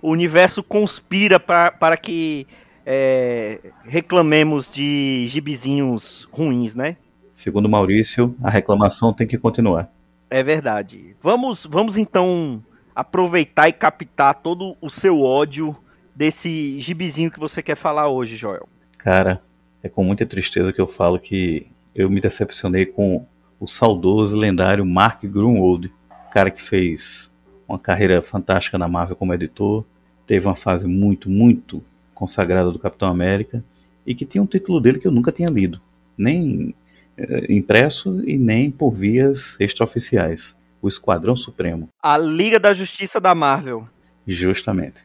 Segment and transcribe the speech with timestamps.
[0.00, 2.46] o universo conspira pra, para que
[2.84, 6.96] é, reclamemos de gibizinhos ruins, né?
[7.32, 9.90] Segundo Maurício, a reclamação tem que continuar.
[10.28, 11.16] É verdade.
[11.20, 12.62] Vamos, vamos então
[12.94, 15.72] aproveitar e captar todo o seu ódio
[16.14, 18.68] desse gibizinho que você quer falar hoje, Joel.
[18.98, 19.40] Cara,
[19.82, 23.26] é com muita tristeza que eu falo que eu me decepcionei com
[23.58, 25.92] o saudoso lendário Mark Grunwald,
[26.32, 27.31] cara que fez
[27.72, 29.82] uma carreira fantástica na Marvel como editor,
[30.26, 31.82] teve uma fase muito, muito
[32.14, 33.64] consagrada do Capitão América
[34.06, 35.80] e que tinha um título dele que eu nunca tinha lido,
[36.16, 36.74] nem
[37.16, 40.54] eh, impresso e nem por vias extraoficiais.
[40.82, 41.88] O Esquadrão Supremo.
[42.02, 43.88] A Liga da Justiça da Marvel.
[44.26, 45.04] Justamente.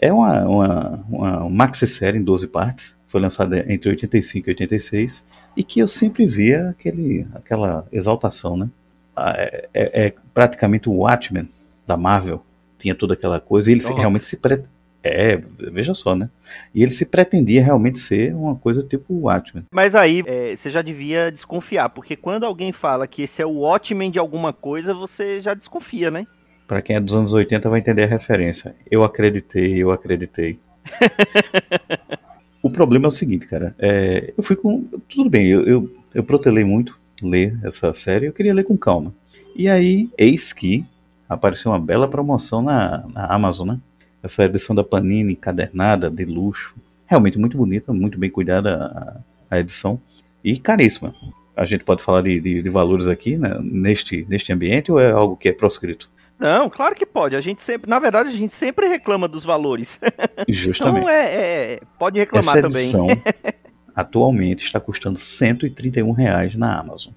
[0.00, 5.24] É uma, uma, uma maxi-série em 12 partes, foi lançada entre 85 e 86,
[5.56, 8.70] e que eu sempre via aquele, aquela exaltação, né?
[9.16, 11.48] É, é, é praticamente o Watchmen
[11.90, 12.42] da Marvel,
[12.78, 13.94] tinha toda aquela coisa, e ele oh.
[13.94, 14.36] realmente se...
[14.36, 14.62] Pre...
[15.02, 15.40] É,
[15.72, 16.28] veja só, né?
[16.74, 19.64] E ele se pretendia realmente ser uma coisa tipo o Watchmen.
[19.72, 23.60] Mas aí é, você já devia desconfiar, porque quando alguém fala que esse é o
[23.60, 26.26] Watchmen de alguma coisa, você já desconfia, né?
[26.68, 28.76] Para quem é dos anos 80 vai entender a referência.
[28.90, 30.60] Eu acreditei, eu acreditei.
[32.62, 33.74] o problema é o seguinte, cara.
[33.78, 34.84] É, eu fui com.
[35.08, 39.14] Tudo bem, eu, eu, eu protelei muito ler essa série, eu queria ler com calma.
[39.56, 40.84] E aí, eis que
[41.30, 43.78] apareceu uma bela promoção na, na Amazon, né?
[44.20, 46.74] Essa edição da Panini encadernada, de luxo.
[47.06, 50.00] Realmente muito bonita, muito bem cuidada a, a edição.
[50.42, 51.14] E caríssima.
[51.56, 55.10] A gente pode falar de, de, de valores aqui, né, neste, neste ambiente, ou é
[55.10, 56.10] algo que é proscrito?
[56.38, 57.36] Não, claro que pode.
[57.36, 60.00] A gente sempre, na verdade, a gente sempre reclama dos valores.
[60.48, 61.02] Justamente.
[61.02, 61.34] Então é,
[61.74, 62.84] é pode reclamar Essa também.
[62.84, 63.06] Edição,
[63.94, 67.12] atualmente está custando 131 reais na Amazon.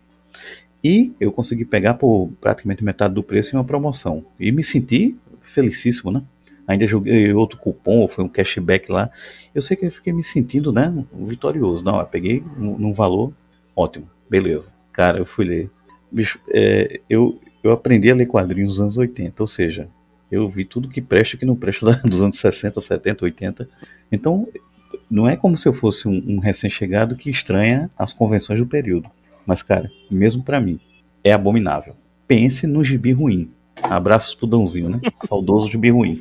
[0.84, 4.26] E eu consegui pegar por praticamente metade do preço em uma promoção.
[4.40, 6.22] E me senti felicíssimo, né?
[6.68, 9.10] Ainda joguei outro cupom, foi um cashback lá.
[9.54, 11.84] Eu sei que eu fiquei me sentindo, né, vitorioso.
[11.84, 13.34] Não, eu peguei num valor
[13.76, 14.72] ótimo, beleza.
[14.92, 15.72] Cara, eu fui ler.
[16.12, 19.90] Bicho, é, eu, eu aprendi a ler quadrinhos nos anos 80, ou seja,
[20.32, 23.70] eu vi tudo que presta e que não presta dos anos 60, 70, 80.
[24.12, 24.47] Então,
[25.09, 29.09] não é como se eu fosse um, um recém-chegado que estranha as convenções do período.
[29.45, 30.79] Mas, cara, mesmo para mim,
[31.23, 31.95] é abominável.
[32.28, 33.51] Pense no gibi ruim.
[33.81, 35.01] Abraços pro Dãozinho, né?
[35.28, 36.19] Saudoso gibi ruim.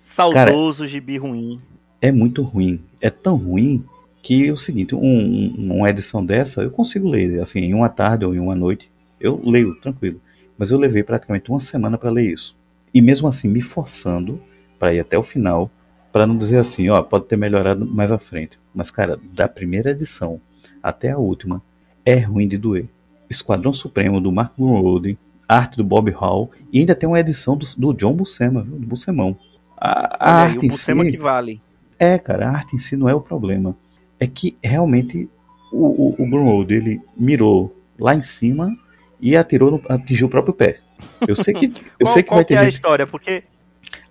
[0.00, 1.60] Saudoso cara, gibi ruim.
[2.00, 2.80] É muito ruim.
[3.00, 3.84] É tão ruim
[4.22, 8.24] que é o seguinte, um, uma edição dessa eu consigo ler, assim, em uma tarde
[8.24, 8.90] ou em uma noite.
[9.20, 10.20] Eu leio, tranquilo.
[10.56, 12.56] Mas eu levei praticamente uma semana para ler isso.
[12.94, 14.40] E mesmo assim, me forçando
[14.78, 15.70] para ir até o final,
[16.12, 18.60] para não dizer assim, ó, pode ter melhorado mais à frente.
[18.74, 20.40] Mas, cara, da primeira edição
[20.82, 21.62] até a última,
[22.04, 22.88] é ruim de doer.
[23.28, 25.18] Esquadrão Supremo do Mark Grunwald,
[25.48, 29.36] arte do Bob Hall, e ainda tem uma edição do, do John Buscema, do Buscemão.
[29.76, 31.60] A, a arte aí, o Buscema si, que vale.
[31.98, 33.76] É, cara, a arte em si não é o problema.
[34.20, 35.28] É que realmente
[35.72, 38.76] o, o, o Grunwald, ele mirou lá em cima
[39.20, 40.78] e atirou, no, atingiu o próprio pé.
[41.26, 41.66] Eu sei que,
[41.98, 42.74] eu qual, sei que vai ter que é a gente...
[42.74, 43.06] história?
[43.06, 43.42] Porque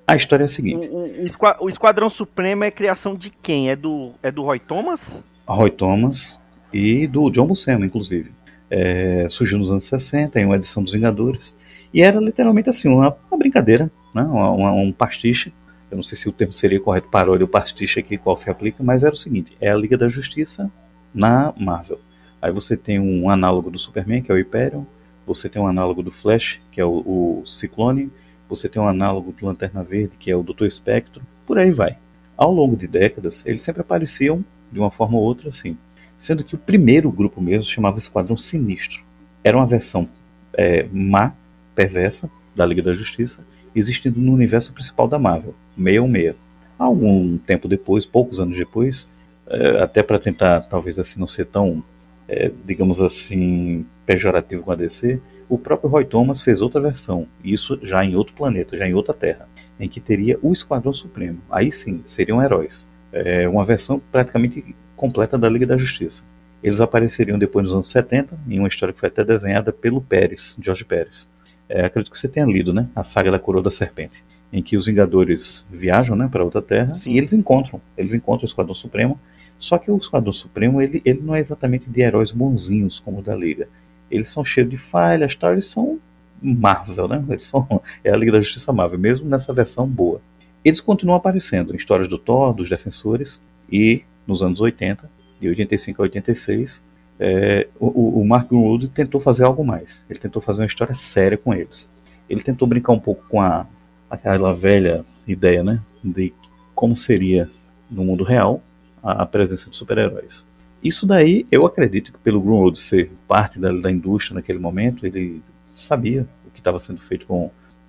[0.08, 0.90] A história é a seguinte.
[0.90, 3.70] o, o Esquadrão Supremo é criação de quem?
[3.70, 5.24] É do, é do Roy Thomas?
[5.46, 6.41] Roy Thomas
[6.74, 8.32] e do John Buscema, inclusive.
[8.70, 11.56] É, surgiu nos anos 60 em uma edição dos Vingadores
[11.94, 14.24] e era literalmente assim uma, uma brincadeira, né?
[14.24, 15.54] Uma- uma- um pastiche.
[15.90, 18.82] Eu não sei se o termo seria correto, paródia ou pastiche aqui, qual se aplica,
[18.82, 20.72] mas era o seguinte: é a Liga da Justiça
[21.14, 22.00] na Marvel.
[22.42, 24.84] Aí você tem um análogo do Superman, que é o Hyperion,
[25.28, 28.10] você tem um análogo do Flash, que é o, o Ciclone,
[28.50, 31.98] você tem um análogo do Lanterna Verde, que é o Doutor Espectro, por aí vai.
[32.38, 35.78] Ao longo de décadas, eles sempre apareciam de uma forma ou outra assim.
[36.22, 39.04] Sendo que o primeiro grupo mesmo chamava Esquadrão Sinistro.
[39.44, 40.08] Era uma versão
[40.54, 41.34] é, má,
[41.74, 43.40] perversa, da Liga da Justiça,
[43.74, 46.36] existindo no universo principal da Marvel, 616.
[46.78, 49.10] Algum tempo depois, poucos anos depois,
[49.48, 51.84] é, até para tentar talvez assim não ser tão,
[52.28, 55.20] é, digamos assim, pejorativo com a DC,
[55.50, 59.16] o próprio Roy Thomas fez outra versão, isso já em outro planeta, já em outra
[59.16, 61.40] terra, em que teria o Esquadrão Supremo.
[61.50, 62.88] Aí sim, seriam heróis.
[63.12, 66.24] É uma versão praticamente completa da Liga da Justiça.
[66.62, 70.56] Eles apareceriam depois nos anos 70, em uma história que foi até desenhada pelo Pérez,
[70.62, 71.28] George Pérez.
[71.68, 72.88] É, acredito que você tenha lido, né?
[72.96, 76.94] A saga da Coroa da Serpente, em que os Vingadores viajam, né, para outra terra
[76.94, 77.14] Sim.
[77.14, 79.20] e eles encontram, eles encontram o Esquadrão Supremo.
[79.58, 83.22] Só que o Esquadrão Supremo ele, ele não é exatamente de heróis bonzinhos como o
[83.24, 83.68] da Liga.
[84.10, 85.54] Eles são cheios de falhas, tal.
[85.54, 86.00] Eles são
[86.40, 87.24] Marvel, né?
[87.30, 87.68] Eles são
[88.04, 90.22] é a Liga da Justiça Marvel, mesmo nessa versão boa.
[90.64, 95.10] Eles continuam aparecendo em histórias do Thor, dos Defensores e nos anos 80,
[95.40, 96.84] de 85 a 86,
[97.20, 100.06] é, o, o Mark Greenwood tentou fazer algo mais.
[100.10, 101.90] Ele tentou fazer uma história séria com eles.
[102.30, 103.68] Ele tentou brincar um pouco com a,
[104.10, 106.34] aquela velha ideia, né, de
[106.74, 107.50] como seria
[107.90, 108.62] no mundo real
[109.04, 110.48] a, a presença de super-heróis.
[110.84, 115.44] Isso daí, eu acredito que pelo Greenwood ser parte da, da indústria naquele momento, ele
[115.68, 117.28] sabia o que estava sendo feito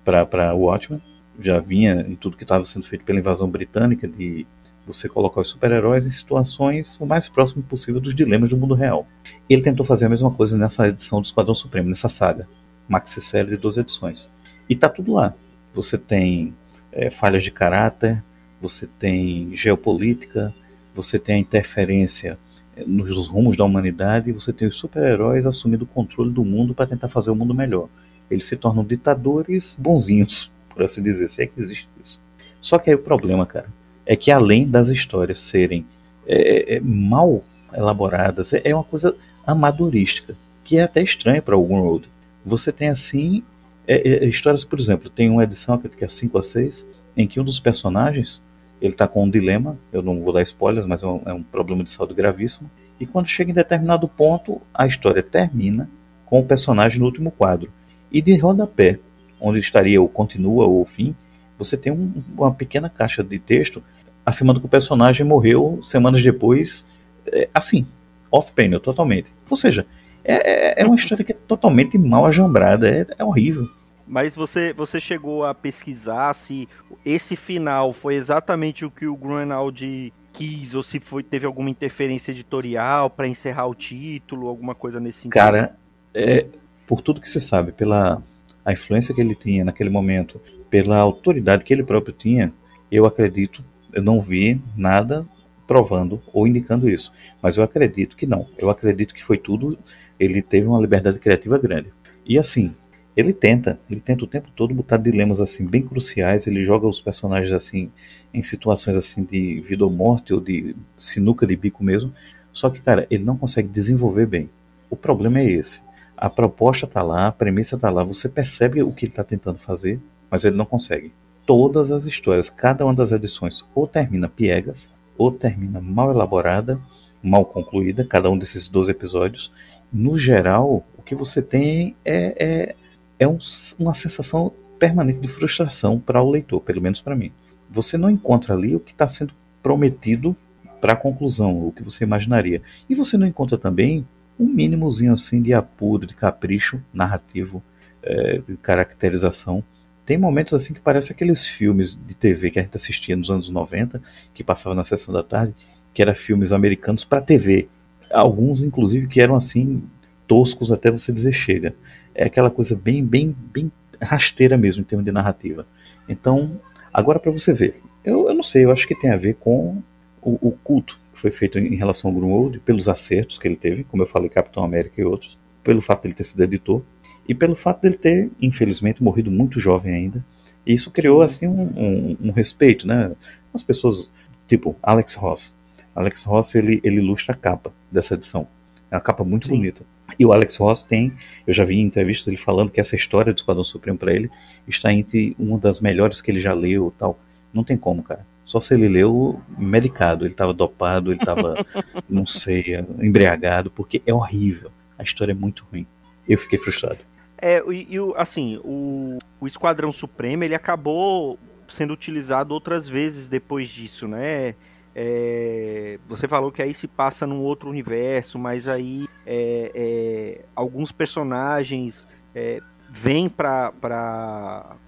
[0.03, 1.01] para o Watchmen,
[1.39, 4.45] já vinha em tudo que estava sendo feito pela invasão britânica de
[4.85, 9.07] você colocar os super-heróis em situações o mais próximo possível dos dilemas do mundo real.
[9.49, 12.47] Ele tentou fazer a mesma coisa nessa edição do Esquadrão Supremo, nessa saga,
[12.87, 14.31] maxi-série de 12 edições.
[14.69, 15.33] E tá tudo lá.
[15.73, 16.53] Você tem
[16.91, 18.23] é, falhas de caráter,
[18.61, 20.53] você tem geopolítica,
[20.93, 22.37] você tem a interferência
[22.75, 26.87] é, nos rumos da humanidade você tem os super-heróis assumindo o controle do mundo para
[26.87, 27.87] tentar fazer o mundo melhor.
[28.29, 32.21] Eles se tornam ditadores bonzinhos, por assim dizer, se é que existe isso.
[32.59, 33.67] Só que aí o problema, cara,
[34.05, 35.85] é que além das histórias serem
[36.27, 39.15] é, é, mal elaboradas, é, é uma coisa
[39.45, 42.09] amadorística, que é até estranho para algum road.
[42.45, 43.43] Você tem assim
[43.87, 47.27] é, é, histórias, por exemplo, tem uma edição acredito que é 5 a 6, em
[47.27, 48.41] que um dos personagens
[48.81, 51.43] ele está com um dilema, eu não vou dar spoilers, mas é um, é um
[51.43, 55.89] problema de saúde gravíssimo, e quando chega em determinado ponto, a história termina
[56.25, 57.71] com o personagem no último quadro.
[58.11, 58.99] E de rodapé,
[59.39, 61.15] onde estaria o continua ou o fim,
[61.57, 63.83] você tem um, uma pequena caixa de texto
[64.25, 66.85] afirmando que o personagem morreu semanas depois,
[67.27, 67.85] é, assim,
[68.31, 69.33] off-panel, totalmente.
[69.49, 69.85] Ou seja,
[70.23, 73.69] é, é uma história que é totalmente mal ajambrada, é, é horrível.
[74.07, 76.67] Mas você, você chegou a pesquisar se
[77.05, 82.31] esse final foi exatamente o que o Grunwald quis, ou se foi, teve alguma interferência
[82.31, 85.33] editorial para encerrar o título, alguma coisa nesse sentido?
[85.33, 85.77] Cara,
[86.13, 86.47] é,
[86.85, 88.21] por tudo que se sabe, pela
[88.65, 90.39] a influência que ele tinha naquele momento,
[90.69, 92.53] pela autoridade que ele próprio tinha,
[92.91, 95.25] eu acredito, eu não vi nada
[95.67, 98.47] provando ou indicando isso, mas eu acredito que não.
[98.57, 99.77] Eu acredito que foi tudo,
[100.19, 101.91] ele teve uma liberdade criativa grande.
[102.25, 102.73] E assim,
[103.15, 107.01] ele tenta, ele tenta o tempo todo botar dilemas assim bem cruciais, ele joga os
[107.01, 107.91] personagens assim
[108.33, 112.13] em situações assim de vida ou morte ou de sinuca de bico mesmo.
[112.51, 114.49] Só que, cara, ele não consegue desenvolver bem.
[114.89, 115.81] O problema é esse.
[116.23, 119.59] A proposta tá lá, a premissa tá lá, você percebe o que ele está tentando
[119.59, 119.99] fazer,
[120.31, 121.11] mas ele não consegue.
[121.45, 126.79] Todas as histórias, cada uma das edições, ou termina piegas, ou termina mal elaborada,
[127.21, 129.51] mal concluída, cada um desses 12 episódios.
[129.91, 132.75] No geral, o que você tem é, é,
[133.19, 133.37] é um,
[133.77, 137.33] uma sensação permanente de frustração para o leitor, pelo menos para mim.
[137.69, 140.33] Você não encontra ali o que está sendo prometido
[140.79, 142.61] para a conclusão, o que você imaginaria.
[142.89, 144.07] E você não encontra também
[144.39, 147.63] um mínimozinho assim de apuro, de capricho narrativo,
[148.01, 149.63] é, de caracterização.
[150.05, 153.49] Tem momentos assim que parece aqueles filmes de TV que a gente assistia nos anos
[153.49, 154.01] 90,
[154.33, 155.53] que passava na sessão da tarde,
[155.93, 157.69] que eram filmes americanos para TV.
[158.11, 159.83] Alguns, inclusive, que eram assim
[160.27, 161.75] toscos até você dizer chega.
[162.13, 163.71] É aquela coisa bem, bem, bem
[164.01, 165.65] rasteira mesmo em termos de narrativa.
[166.07, 166.59] Então,
[166.93, 169.81] agora para você ver, eu, eu não sei, eu acho que tem a ver com
[170.21, 174.03] o, o culto foi feito em relação ao Grunwald, pelos acertos que ele teve, como
[174.03, 176.81] eu falei, Capitão América e outros, pelo fato de ele ter sido editor,
[177.25, 180.25] e pelo fato dele ter, infelizmente, morrido muito jovem ainda.
[180.67, 183.13] E isso criou, assim, um, um, um respeito, né?
[183.53, 184.11] As pessoas,
[184.49, 185.55] tipo, Alex Ross.
[185.95, 188.45] Alex Ross, ele, ele ilustra a capa dessa edição.
[188.91, 189.53] É uma capa muito Sim.
[189.53, 189.85] bonita.
[190.19, 191.13] E o Alex Ross tem,
[191.47, 194.29] eu já vi em entrevistas ele falando que essa história do Esquadrão Supremo para ele
[194.67, 197.17] está entre uma das melhores que ele já leu tal.
[197.53, 198.25] Não tem como, cara.
[198.45, 201.65] Só se ele leu medicado, ele estava dopado, ele estava,
[202.09, 204.71] não sei, embriagado, porque é horrível.
[204.97, 205.87] A história é muito ruim.
[206.27, 206.99] Eu fiquei frustrado.
[207.37, 214.07] É, e, assim, o, o Esquadrão Supremo, ele acabou sendo utilizado outras vezes depois disso,
[214.07, 214.55] né?
[214.95, 220.91] É, você falou que aí se passa num outro universo, mas aí é, é, alguns
[220.91, 222.59] personagens é,
[222.95, 223.73] vêm para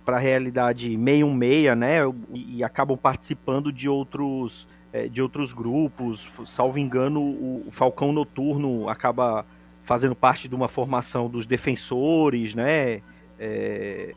[0.06, 2.02] a realidade meio meia, né?
[2.32, 6.30] E, e, acabam participando de outros é, de outros grupos.
[6.46, 9.44] Salvo engano, o Falcão Noturno acaba
[9.82, 13.02] fazendo parte de uma formação dos defensores, né?
[13.38, 14.14] É,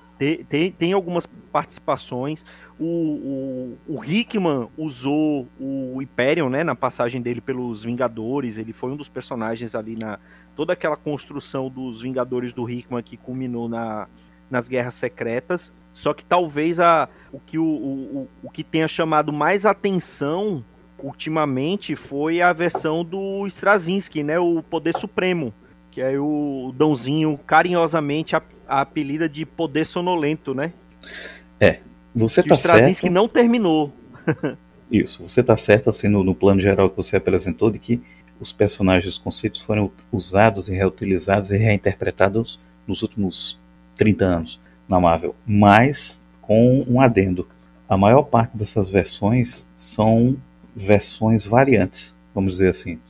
[0.48, 2.44] tem, tem, algumas participações.
[2.78, 8.58] O, o, o, Hickman usou o Hyperion, né, na passagem dele pelos Vingadores.
[8.58, 10.18] Ele foi um dos personagens ali na
[10.54, 14.08] toda aquela construção dos Vingadores do Hickman que culminou na,
[14.50, 15.72] nas Guerras Secretas.
[15.92, 20.64] Só que talvez a, o, que o, o, o que tenha chamado mais atenção
[21.00, 25.54] ultimamente foi a versão do Straczynski, né, o Poder Supremo
[25.98, 30.72] que é o Dãozinho carinhosamente a, a apelida de Poder Sonolento, né?
[31.58, 31.80] É,
[32.14, 33.00] você que tá certo.
[33.00, 33.92] que não terminou.
[34.88, 38.00] Isso, você tá certo assim no, no, plano geral que você apresentou de que
[38.38, 43.58] os personagens, os conceitos foram usados e reutilizados e reinterpretados nos últimos
[43.96, 47.48] 30 anos na Marvel, mas com um adendo.
[47.88, 50.36] A maior parte dessas versões são
[50.76, 53.00] versões variantes, vamos dizer assim.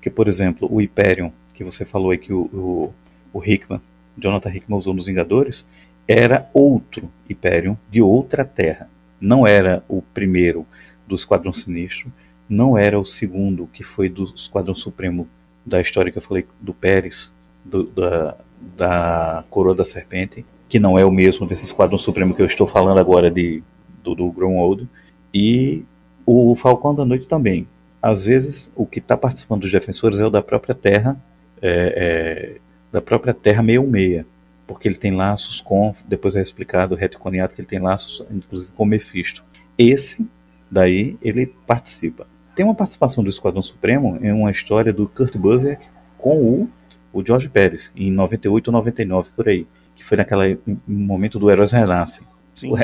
[0.00, 2.92] Que, por exemplo, o Hyperion que você falou aí que o, o,
[3.32, 3.80] o Hickman,
[4.16, 5.66] Jonathan Hickman usou nos Vingadores,
[6.06, 8.88] era outro Hyperion de outra terra.
[9.18, 10.66] Não era o primeiro
[11.06, 12.12] do Esquadrão Sinistro,
[12.48, 15.26] não era o segundo que foi do Esquadrão Supremo
[15.64, 17.34] da história que eu falei do Pérez,
[17.64, 18.36] do, da,
[18.76, 22.66] da Coroa da Serpente, que não é o mesmo desse Esquadrão Supremo que eu estou
[22.66, 23.62] falando agora de,
[24.04, 24.86] do, do Grunwald,
[25.32, 25.84] e
[26.26, 27.66] o Falcão da Noite também.
[28.02, 31.18] Às vezes, o que está participando dos defensores é o da própria Terra
[31.62, 32.60] é, é,
[32.92, 34.24] da própria Terra 66,
[34.66, 38.84] porque ele tem laços com, depois é explicado, retconiado, que ele tem laços inclusive com
[38.84, 39.44] Mephisto.
[39.78, 40.26] Esse
[40.70, 42.26] daí ele participa.
[42.54, 45.86] Tem uma participação do Esquadrão Supremo em uma história do Kurt Busiek
[46.16, 46.68] com o,
[47.12, 51.72] o George Pérez, em 98 ou 99, por aí, que foi naquele momento do Heróis
[51.72, 52.26] Renascem.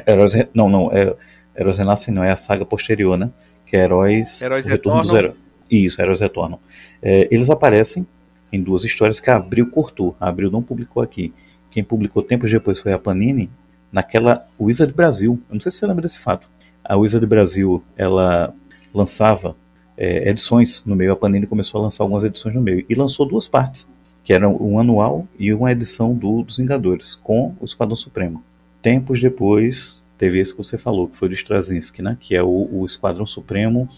[0.07, 1.14] Heróis, não, não, é,
[1.59, 3.31] Heróis Renascem não, é a saga posterior, né?
[3.67, 4.43] Que é Heróis...
[4.43, 5.35] Heróis Retornam.
[5.71, 6.61] Isso, Heróis Retornam.
[7.00, 8.07] É, eles aparecem
[8.53, 10.15] em duas histórias que a Abril cortou.
[10.21, 11.33] A Abril não publicou aqui.
[11.71, 13.51] Quem publicou tempos depois foi a Panini,
[13.91, 15.41] naquela Wizard Brasil.
[15.49, 16.49] Eu não sei se você lembra desse fato.
[16.85, 18.55] A Wizard Brasil, ela
[18.93, 19.57] lançava
[19.97, 21.13] é, edições no meio.
[21.13, 22.85] A Panini começou a lançar algumas edições no meio.
[22.89, 23.91] E lançou duas partes,
[24.23, 28.43] que eram um anual e uma edição do, dos Vingadores, com o Esquadrão Supremo.
[28.81, 32.17] Tempos depois, teve esse que você falou, que foi do Straczynski, né?
[32.21, 33.89] Que é o, o Esquadrão Supremo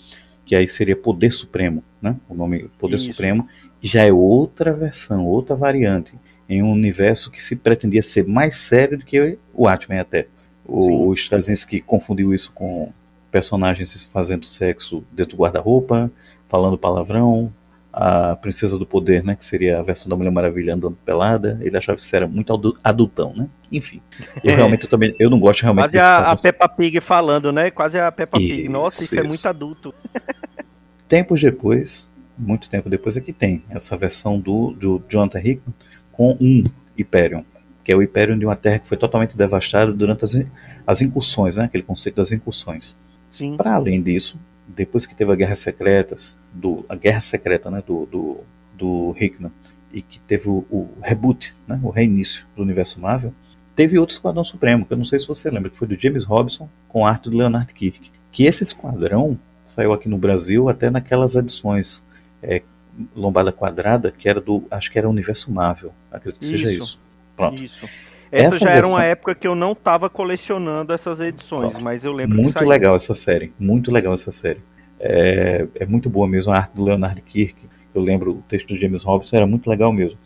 [0.45, 2.17] que aí seria Poder Supremo, né?
[2.29, 3.07] O nome Poder Isso.
[3.07, 3.49] Supremo
[3.83, 6.15] já é outra versão, outra variante
[6.49, 10.27] em um universo que se pretendia ser mais sério do que o Atman até.
[10.67, 12.93] O, o Straczynski confundiu isso com
[13.31, 16.11] personagens fazendo sexo dentro do guarda-roupa,
[16.49, 17.53] falando palavrão,
[17.97, 21.77] a Princesa do Poder, né, que seria a versão da Mulher Maravilha andando pelada, ele
[21.77, 23.49] achava que isso era muito adultão, né?
[23.71, 24.01] Enfim.
[24.43, 27.71] Eu realmente eu também eu não gosto realmente Quase a, a Peppa Pig falando, né?
[27.71, 28.69] Quase a Peppa isso, Pig.
[28.69, 29.95] Nossa, isso, isso, é muito adulto.
[31.09, 35.75] Tempos depois, muito tempo depois é que tem essa versão do, do Jonathan Hickman
[36.11, 36.63] com um
[36.99, 37.45] Hyperion,
[37.85, 40.45] que é o Hyperion de uma terra que foi totalmente devastada durante as,
[40.85, 41.67] as incursões, né?
[41.67, 42.97] Aquele conceito das incursões.
[43.57, 48.07] Para além disso, depois que teve a Guerra Secretas, do, a Guerra Secreta né, do,
[48.07, 48.41] do,
[48.77, 49.53] do Hickman,
[49.93, 53.33] e que teve o, o, reboot, né, o reinício do universo Marvel,
[53.77, 56.25] teve outro Esquadrão Supremo, que eu não sei se você lembra, que foi do James
[56.25, 58.11] Robson com arte do Leonard Kirk.
[58.33, 62.05] Que esse esquadrão saiu aqui no Brasil até naquelas edições
[62.43, 62.63] é,
[63.15, 66.99] lombada quadrada, que era do, acho que era o Universo Marvel, acredito que seja isso.
[67.37, 67.63] Pronto.
[67.63, 67.89] Isso.
[68.31, 68.73] Essa, essa já versão...
[68.73, 71.85] era uma época que eu não estava colecionando essas edições, Pronto.
[71.85, 74.61] mas eu lembro Muito legal essa série, muito legal essa série.
[74.99, 77.69] É, é, muito boa mesmo a arte do Leonard Kirk.
[77.95, 80.19] Eu lembro o texto do James Robson, era muito legal mesmo.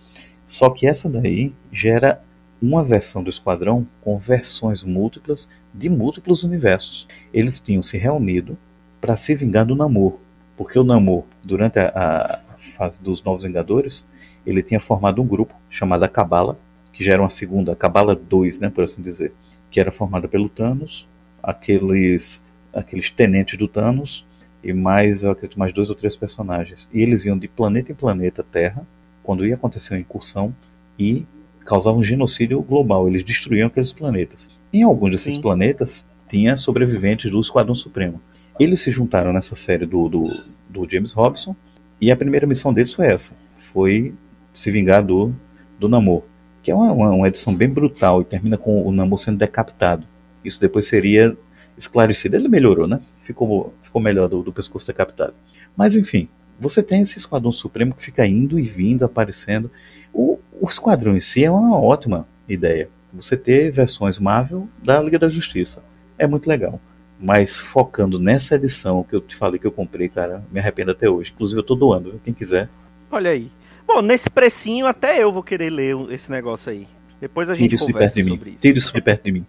[0.45, 2.23] Só que essa daí gera
[2.61, 7.07] uma versão do Esquadrão com versões múltiplas de múltiplos universos.
[7.33, 8.57] Eles tinham se reunido
[9.01, 10.19] para se vingar do Namor.
[10.57, 12.39] Porque o Namor, durante a, a
[12.77, 14.05] fase dos Novos Vingadores,
[14.45, 16.59] ele tinha formado um grupo chamado a Cabala,
[16.99, 19.33] que já era uma segunda, a Cabala 2, né, por assim dizer,
[19.71, 21.09] que era formada pelo Thanos,
[21.41, 22.43] aqueles
[22.75, 24.27] aqueles tenentes do Thanos
[24.65, 26.91] e mais, eu acredito, mais dois ou três personagens.
[26.93, 28.85] E eles iam de planeta em planeta Terra,
[29.23, 30.53] quando ia acontecer uma incursão,
[30.99, 31.25] e
[31.65, 33.07] causavam um genocídio global.
[33.07, 34.51] Eles destruíam aqueles planetas.
[34.73, 35.41] Em alguns desses Sim.
[35.41, 38.21] planetas, tinha sobreviventes do Esquadrão Supremo.
[38.59, 40.25] Eles se juntaram nessa série do, do,
[40.69, 41.55] do James Robson,
[42.01, 43.37] e a primeira missão deles foi essa.
[43.55, 44.13] Foi
[44.53, 45.33] se vingar do,
[45.79, 46.25] do Namor.
[46.63, 50.07] Que é uma, uma, edição bem brutal e termina com o Namor sendo decapitado.
[50.45, 51.37] Isso depois seria
[51.77, 52.37] esclarecido.
[52.37, 53.01] Ele melhorou, né?
[53.23, 55.35] Ficou, ficou melhor do, do pescoço decapitado.
[55.77, 59.71] Mas enfim, você tem esse Esquadrão Supremo que fica indo e vindo, aparecendo.
[60.13, 62.91] O, o Esquadrão em si é uma ótima ideia.
[63.13, 65.83] Você ter versões Marvel da Liga da Justiça.
[66.19, 66.81] É muito legal.
[67.21, 71.09] Mas focando nessa edição que eu te falei que eu comprei, cara, me arrependo até
[71.09, 71.33] hoje.
[71.35, 72.69] Inclusive eu tô doando, quem quiser.
[73.11, 73.51] Olha aí.
[73.89, 76.87] Bom, nesse precinho até eu vou querer ler esse negócio aí.
[77.19, 78.59] Depois a gente Tire conversa isso sobre isso.
[78.59, 79.47] Tire isso de perto de mim.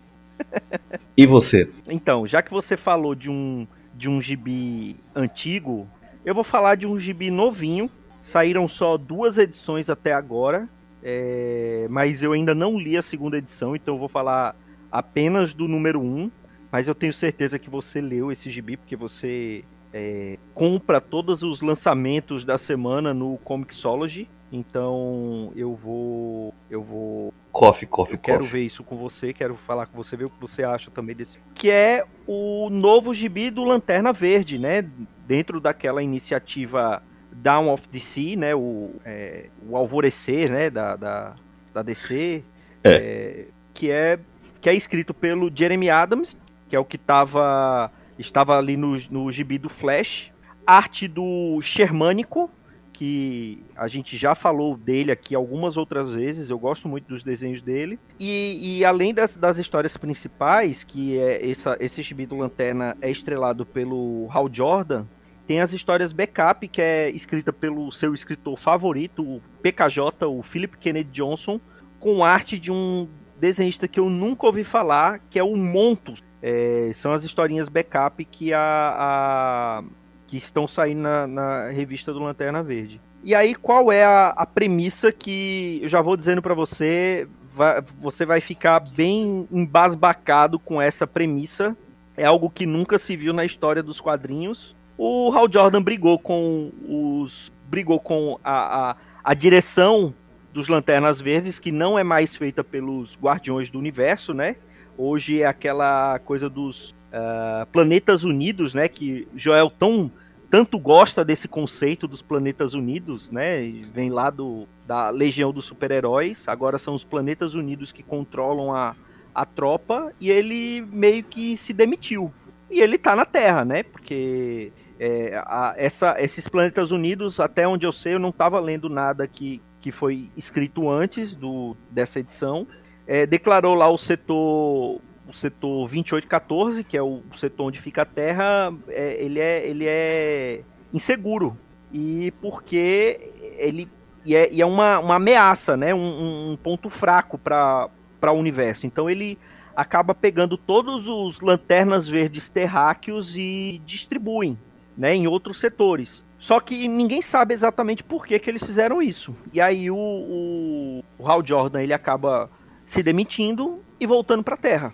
[1.17, 1.69] e você?
[1.89, 5.85] Então, já que você falou de um, de um gibi antigo,
[6.23, 7.91] eu vou falar de um gibi novinho.
[8.21, 10.69] Saíram só duas edições até agora,
[11.03, 14.55] é, mas eu ainda não li a segunda edição, então eu vou falar
[14.89, 16.03] apenas do número 1.
[16.05, 16.31] Um,
[16.71, 21.61] mas eu tenho certeza que você leu esse gibi, porque você é, compra todos os
[21.61, 24.29] lançamentos da semana no Comixology.
[24.51, 26.53] Então eu vou.
[26.69, 27.33] Eu vou.
[27.51, 30.39] Coffee, coffee, eu Quero ver isso com você, quero falar com você, ver o que
[30.39, 31.39] você acha também desse.
[31.53, 34.87] Que é o novo gibi do Lanterna Verde, né?
[35.27, 38.55] Dentro daquela iniciativa Down of DC, né?
[38.55, 40.69] O, é, o alvorecer, né?
[40.69, 41.35] Da, da,
[41.73, 42.43] da DC.
[42.83, 42.89] É.
[42.89, 44.19] É, que é
[44.61, 49.31] que é escrito pelo Jeremy Adams, que é o que tava, estava ali no, no
[49.31, 50.31] gibi do Flash.
[50.67, 52.51] Arte do Shermânico,
[52.93, 57.61] que a gente já falou dele aqui algumas outras vezes, eu gosto muito dos desenhos
[57.61, 57.97] dele.
[58.19, 63.09] E, e além das, das, histórias principais, que é essa, esse gibi do Lanterna é
[63.09, 65.05] estrelado pelo Hal Jordan,
[65.47, 70.77] tem as histórias backup, que é escrita pelo seu escritor favorito, o PKJ, o Philip
[70.77, 71.59] Kennedy Johnson,
[71.99, 73.07] com arte de um
[73.39, 76.23] desenhista que eu nunca ouvi falar, que é o Montus.
[76.41, 79.83] É, são as historinhas backup que a, a
[80.25, 83.01] que estão saindo na, na revista do Lanterna Verde.
[83.23, 87.81] E aí, qual é a, a premissa que eu já vou dizendo para você, vai,
[87.97, 91.75] você vai ficar bem embasbacado com essa premissa.
[92.15, 94.75] É algo que nunca se viu na história dos quadrinhos.
[94.97, 97.51] O Hal Jordan brigou com os.
[97.67, 100.13] brigou com a, a, a direção
[100.53, 104.55] dos Lanternas Verdes, que não é mais feita pelos Guardiões do Universo, né?
[104.97, 108.87] Hoje é aquela coisa dos uh, Planetas Unidos, né?
[108.87, 110.11] Que Joel tão
[110.49, 113.61] tanto gosta desse conceito dos Planetas Unidos, né?
[113.93, 116.47] Vem lá do, da Legião dos Super-Heróis.
[116.47, 118.95] Agora são os Planetas Unidos que controlam a,
[119.33, 122.33] a tropa e ele meio que se demitiu.
[122.69, 123.83] E ele tá na Terra, né?
[123.83, 128.89] Porque é, a, essa, esses Planetas Unidos, até onde eu sei, eu não tava lendo
[128.89, 132.67] nada que, que foi escrito antes do, dessa edição.
[133.07, 138.05] É, declarou lá o setor o setor 2814, que é o setor onde fica a
[138.05, 140.61] Terra, é, ele, é, ele é
[140.91, 141.55] inseguro.
[141.93, 143.87] E porque ele
[144.25, 145.93] e é, e é uma, uma ameaça, né?
[145.93, 147.89] um, um ponto fraco para
[148.23, 148.85] o universo.
[148.85, 149.37] Então ele
[149.75, 154.57] acaba pegando todos os lanternas verdes terráqueos e distribuem
[154.97, 156.25] né, em outros setores.
[156.39, 159.35] Só que ninguém sabe exatamente por que, que eles fizeram isso.
[159.51, 162.49] E aí o, o, o Hal Jordan ele acaba
[162.85, 164.93] se demitindo e voltando para a Terra.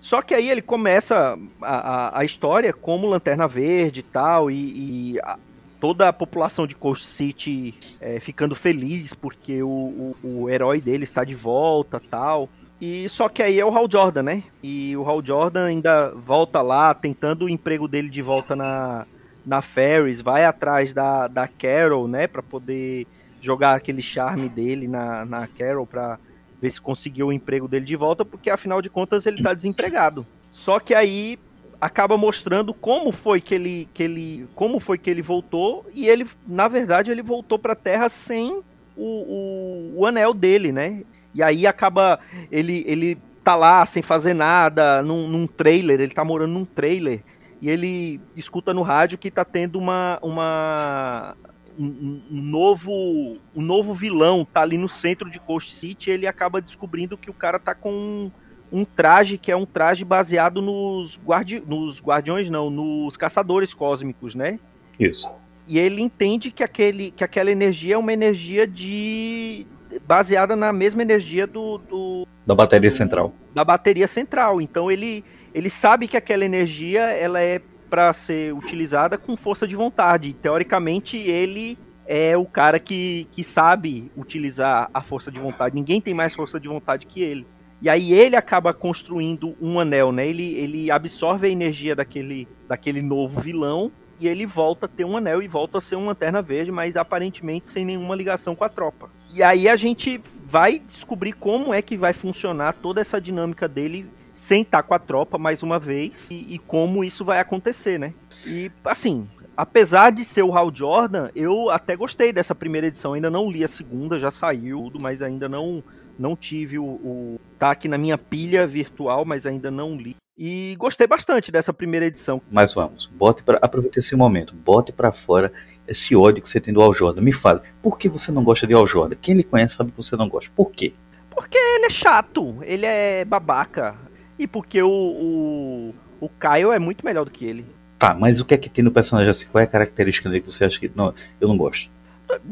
[0.00, 5.12] Só que aí ele começa a, a, a história como Lanterna Verde e tal, e,
[5.14, 5.38] e a,
[5.80, 11.04] toda a população de Coast City é, ficando feliz porque o, o, o, herói dele
[11.04, 12.48] está de volta tal.
[12.80, 14.42] E só que aí é o Hal Jordan, né?
[14.62, 19.06] E o Hal Jordan ainda volta lá, tentando o emprego dele de volta na,
[19.44, 22.26] na Ferris, vai atrás da, da Carol, né?
[22.26, 23.06] Pra poder
[23.40, 26.18] jogar aquele charme dele na, na Carol pra
[26.60, 30.26] ver se conseguiu o emprego dele de volta, porque afinal de contas ele tá desempregado.
[30.50, 31.38] Só que aí
[31.80, 36.26] acaba mostrando como foi que ele, que ele, como foi que ele voltou e ele,
[36.46, 38.62] na verdade, ele voltou para a Terra sem
[38.96, 41.02] o, o, o, anel dele, né?
[41.34, 42.18] E aí acaba
[42.50, 47.20] ele, ele tá lá sem fazer nada, num, num trailer, ele tá morando num trailer
[47.60, 51.36] e ele escuta no rádio que tá tendo uma, uma
[51.78, 56.60] um, um, novo um novo vilão tá ali no centro de Coast City, ele acaba
[56.60, 58.30] descobrindo que o cara tá com um,
[58.72, 64.34] um traje que é um traje baseado nos, guardi nos guardiões, não, nos caçadores cósmicos,
[64.34, 64.58] né?
[64.98, 65.30] Isso.
[65.66, 69.66] E ele entende que, aquele, que aquela energia é uma energia de.
[70.06, 71.78] baseada na mesma energia do.
[71.78, 73.32] do da bateria do, central.
[73.54, 74.60] Da bateria central.
[74.60, 79.76] Então ele, ele sabe que aquela energia ela é para ser utilizada com força de
[79.76, 80.32] vontade.
[80.32, 85.76] Teoricamente, ele é o cara que, que sabe utilizar a força de vontade.
[85.76, 87.46] Ninguém tem mais força de vontade que ele.
[87.80, 90.26] E aí ele acaba construindo um anel, né?
[90.26, 95.16] Ele, ele absorve a energia daquele, daquele novo vilão e ele volta a ter um
[95.16, 98.68] anel e volta a ser uma lanterna verde, mas aparentemente sem nenhuma ligação com a
[98.68, 99.10] tropa.
[99.32, 104.08] E aí a gente vai descobrir como é que vai funcionar toda essa dinâmica dele
[104.34, 108.12] sem estar com a tropa mais uma vez e, e como isso vai acontecer, né?
[108.44, 113.14] E assim, apesar de ser o Hal Jordan, eu até gostei dessa primeira edição.
[113.14, 115.82] Ainda não li a segunda, já saiu, mas ainda não
[116.16, 120.16] não tive o, o tá aqui na minha pilha virtual, mas ainda não li.
[120.36, 122.42] E gostei bastante dessa primeira edição.
[122.50, 125.52] Mas vamos, bote para aproveite esse momento, bote para fora
[125.86, 127.20] esse ódio que você tem do Al Jordan.
[127.20, 129.16] Me fale, por que você não gosta de Al Jordan?
[129.20, 130.50] Quem lhe conhece sabe que você não gosta.
[130.54, 130.92] Por quê?
[131.30, 133.96] Porque ele é chato, ele é babaca.
[134.38, 137.64] E porque o, o, o Kyle é muito melhor do que ele.
[137.98, 139.46] Tá, mas o que é que tem no personagem assim?
[139.46, 140.90] Qual é a característica dele que você acha que.
[140.94, 141.90] Não, eu não gosto.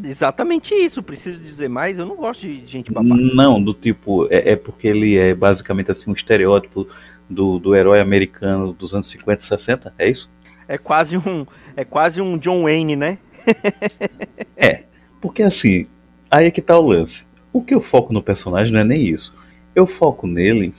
[0.04, 1.98] Exatamente isso, preciso dizer mais.
[1.98, 3.20] Eu não gosto de gente babaca.
[3.20, 6.86] Não, do tipo, é, é porque ele é basicamente assim um estereótipo
[7.28, 10.30] do, do herói americano dos anos 50 e 60, é isso?
[10.68, 13.18] É quase um, é quase um John Wayne, né?
[14.56, 14.84] é,
[15.20, 15.86] porque assim,
[16.30, 17.26] aí é que tá o lance.
[17.52, 19.34] O que eu foco no personagem não é nem isso.
[19.74, 20.72] Eu foco nele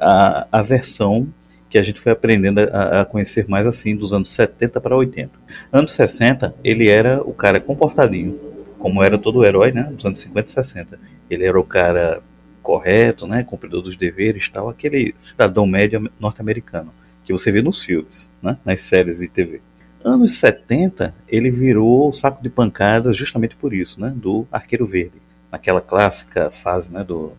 [0.00, 1.28] a, a versão
[1.68, 5.38] que a gente foi aprendendo a, a, conhecer mais assim dos anos 70 para 80.
[5.72, 8.38] Anos 60, ele era o cara comportadinho,
[8.78, 11.00] como era todo herói, né, dos anos 50 e 60.
[11.28, 12.22] Ele era o cara
[12.62, 16.92] correto, né, cumpridor dos deveres, tal, aquele cidadão médio norte-americano
[17.24, 19.60] que você vê nos filmes, né, nas séries de TV.
[20.04, 25.20] Anos 70, ele virou o saco de pancadas justamente por isso, né, do Arqueiro Verde,
[25.50, 27.32] naquela clássica fase, né, do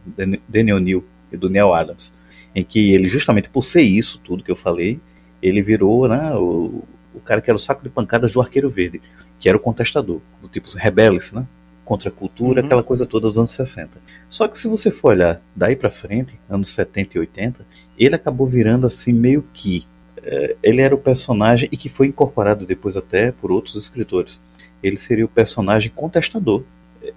[0.48, 2.14] Daniel Neal e do Neil Adams
[2.58, 5.00] em que ele, justamente por ser isso tudo que eu falei,
[5.44, 9.00] ele virou né, o, o cara que era o saco de pancadas do Arqueiro Verde,
[9.40, 11.46] que era o contestador, do tipo rebeldes, né?
[11.86, 12.66] Contra a cultura, uhum.
[12.66, 13.92] aquela coisa toda dos anos 60.
[14.28, 18.48] Só que se você for olhar daí para frente, anos 70 e 80, ele acabou
[18.48, 19.86] virando assim meio que.
[20.24, 24.42] É, ele era o personagem e que foi incorporado depois até por outros escritores.
[24.82, 26.64] Ele seria o personagem contestador.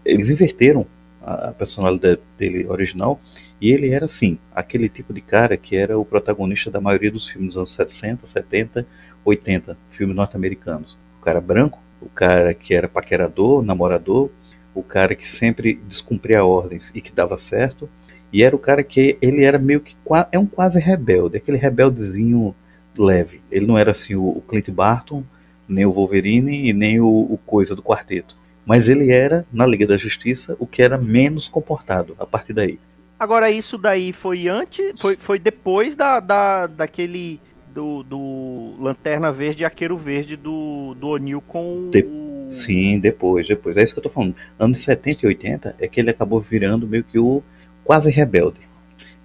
[0.05, 0.87] Eles inverteram
[1.23, 3.21] a personalidade dele original
[3.61, 7.29] e ele era, assim, aquele tipo de cara que era o protagonista da maioria dos
[7.29, 8.87] filmes dos anos 60, 70,
[9.25, 10.99] 80, filmes norte-americanos.
[11.19, 14.31] O cara branco, o cara que era paquerador, namorador,
[14.75, 17.89] o cara que sempre descumpria ordens e que dava certo,
[18.33, 19.97] e era o cara que ele era meio que
[20.33, 22.55] é um quase rebelde, aquele rebeldezinho
[22.97, 23.43] leve.
[23.51, 25.25] Ele não era assim o Clint Barton,
[25.69, 28.39] nem o Wolverine e nem o, o coisa do quarteto.
[28.71, 32.79] Mas ele era, na Liga da Justiça, o que era menos comportado a partir daí.
[33.19, 34.93] Agora, isso daí foi antes.
[35.01, 37.41] Foi, foi depois da, da, daquele.
[37.75, 42.05] Do, do Lanterna Verde e Arqueiro Verde do, do O'Neill com de,
[42.49, 43.77] Sim, depois, depois.
[43.77, 44.37] É isso que eu tô falando.
[44.57, 47.43] Anos 70 e 80 é que ele acabou virando meio que o
[47.83, 48.61] quase rebelde.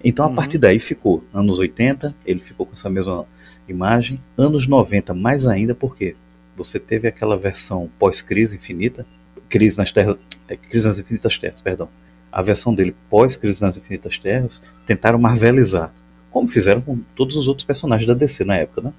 [0.02, 0.34] Então a uhum.
[0.34, 1.22] partir daí ficou.
[1.32, 3.24] Anos 80, ele ficou com essa mesma
[3.68, 4.20] imagem.
[4.36, 6.16] Anos 90, mais ainda, porque
[6.56, 9.06] você teve aquela versão pós-crise infinita,
[9.48, 10.16] crise nas terras,
[10.48, 11.88] é, crise nas infinitas terras, perdão,
[12.36, 15.90] a versão dele pós-Crise nas Infinitas Terras, tentaram marvelizar,
[16.30, 18.92] como fizeram com todos os outros personagens da DC na época, né?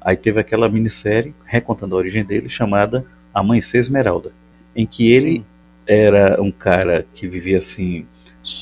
[0.00, 4.32] Aí teve aquela minissérie recontando a origem dele, chamada Amanhecer Esmeralda,
[4.74, 5.44] em que ele Sim.
[5.86, 8.06] era um cara que vivia assim,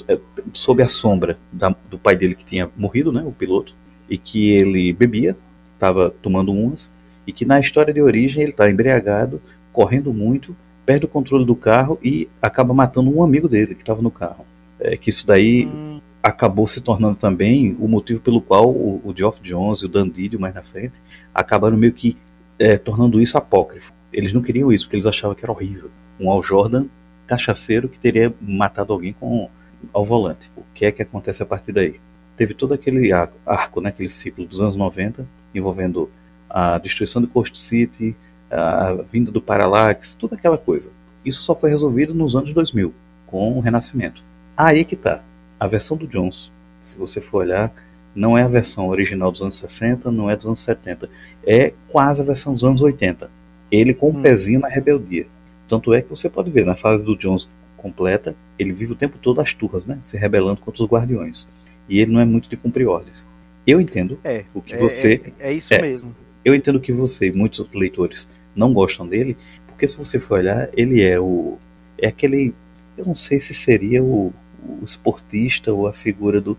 [0.09, 0.19] é,
[0.53, 3.77] sob a sombra da, do pai dele que tinha morrido, né, o piloto,
[4.11, 5.37] e que ele bebia,
[5.75, 6.93] estava tomando umas,
[7.27, 9.41] e que na história de origem ele está embriagado,
[9.73, 14.01] correndo muito, perde o controle do carro e acaba matando um amigo dele que estava
[14.01, 14.47] no carro.
[14.79, 16.01] É, que isso daí hum.
[16.23, 20.09] acabou se tornando também o motivo pelo qual o, o Geoff Jones e o Dan
[20.09, 20.95] Didio mais na frente
[21.35, 22.17] acabaram meio que
[22.59, 23.93] é, tornando isso apócrifo.
[24.13, 25.91] Eles não queriam isso porque eles achavam que era horrível.
[26.21, 26.87] Um Al Jordan
[27.27, 29.51] cachaceiro que teria matado alguém com
[29.93, 30.51] ao volante.
[30.57, 32.01] O que é que acontece a partir daí?
[32.37, 36.11] Teve todo aquele arco, né, aquele ciclo dos anos 90 envolvendo
[36.49, 38.17] a destruição de Coast City,
[38.51, 40.91] a vinda do Parallax, toda aquela coisa.
[41.25, 42.95] Isso só foi resolvido nos anos 2000,
[43.27, 44.23] com o Renascimento.
[44.57, 45.23] Aí que tá.
[45.59, 47.73] A versão do Jones, se você for olhar,
[48.15, 51.09] não é a versão original dos anos 60, não é dos anos 70.
[51.47, 53.31] É quase a versão dos anos 80.
[53.71, 54.23] Ele com um hum.
[54.23, 55.27] pezinho na rebeldia.
[55.69, 59.19] Tanto é que você pode ver, na fase do Jones completa, ele vive o tempo
[59.19, 59.99] todo as turras, né?
[60.03, 61.49] Se rebelando contra os guardiões.
[61.89, 63.27] E ele não é muito de cumprir ordens.
[63.67, 65.33] Eu entendo é, o que é, você.
[65.41, 66.15] É, é isso é, mesmo
[66.47, 70.71] eu entendo que você e muitos leitores não gostam dele, porque se você for olhar,
[70.77, 71.59] ele é o.
[71.99, 72.55] É aquele.
[72.97, 74.33] Eu não sei se seria o,
[74.63, 76.57] o esportista ou a figura do.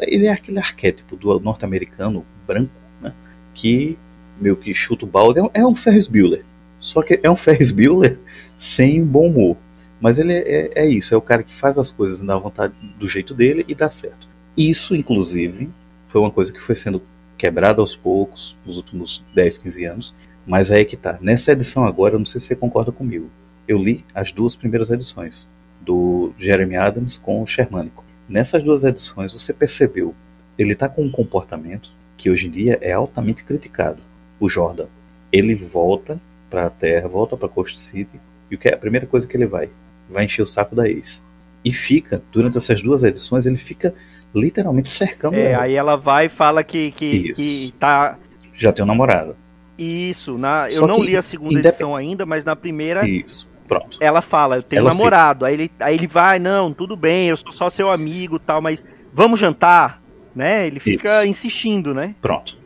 [0.00, 3.14] Ele é aquele arquétipo do norte-americano branco, né?
[3.54, 3.96] Que
[4.40, 5.38] meio que chuta o balde.
[5.54, 6.44] É um Ferris Bueller.
[6.80, 8.18] Só que é um Ferris Bueller
[8.58, 9.56] sem bom humor.
[10.00, 12.74] Mas ele é, é, é, isso, é o cara que faz as coisas na vontade
[12.98, 14.28] do jeito dele e dá certo.
[14.56, 15.70] Isso, inclusive,
[16.08, 17.00] foi uma coisa que foi sendo
[17.38, 20.14] quebrada aos poucos nos últimos 10, 15 anos.
[20.46, 21.18] Mas aí é que tá.
[21.20, 23.30] Nessa edição agora, eu não sei se você concorda comigo.
[23.66, 25.48] Eu li as duas primeiras edições
[25.80, 28.04] do Jeremy Adams com o Shermanico.
[28.28, 30.14] Nessas duas edições, você percebeu,
[30.58, 34.02] ele tá com um comportamento que hoje em dia é altamente criticado.
[34.40, 34.86] O Jordan,
[35.32, 36.20] ele volta
[36.50, 38.20] para a Terra, volta para Coast City,
[38.50, 39.70] e o que é a primeira coisa que ele vai?
[40.08, 41.24] Vai encher o saco da ex.
[41.64, 43.94] E fica, durante essas duas edições, ele fica
[44.34, 45.62] literalmente cercando é, ela.
[45.64, 48.16] aí ela vai e fala que, que, que tá.
[48.52, 49.36] Já tem um namorado.
[49.76, 53.08] Isso, na, eu Só não li a segunda edição ainda, mas na primeira.
[53.08, 53.48] Isso.
[53.68, 53.98] Pronto.
[54.00, 55.44] Ela fala, eu tenho ela um namorado.
[55.44, 58.84] Aí ele, aí ele vai, não, tudo bem, eu sou só seu amigo tal, mas
[59.12, 60.02] vamos jantar,
[60.34, 60.66] né?
[60.66, 61.30] Ele fica Isso.
[61.30, 62.14] insistindo, né?
[62.20, 62.58] Pronto.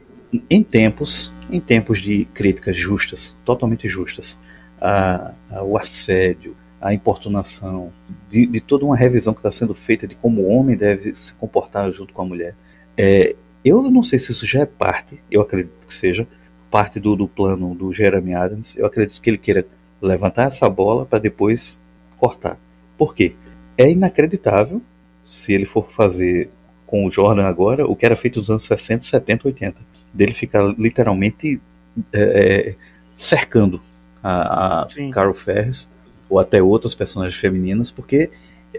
[0.48, 4.38] Em tempos, em tempos de críticas justas, totalmente justas,
[4.80, 7.92] a, a, o assédio, a importunação,
[8.28, 11.32] de, de, toda uma revisão que está sendo feita de como o homem deve se
[11.34, 12.56] comportar junto com a mulher.
[12.96, 16.26] É, eu não sei se isso já é parte, eu acredito que seja,
[16.68, 18.76] parte do, do plano do Jeremy Adams.
[18.76, 19.64] Eu acredito que ele queira
[20.00, 21.80] levantar essa bola para depois
[22.16, 22.58] cortar.
[22.98, 23.36] Por quê?
[23.78, 24.82] É inacreditável
[25.22, 26.50] se ele for fazer
[26.84, 29.80] com o Jordan agora o que era feito nos anos 60, 70, 80.
[30.12, 31.60] Dele ficar literalmente
[32.12, 32.20] é,
[32.70, 32.76] é
[33.16, 33.80] cercando
[34.22, 35.88] a, a Carol Ferris
[36.32, 38.30] ou até outros personagens femininos, porque